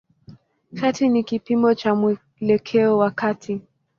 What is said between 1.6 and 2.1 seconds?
cha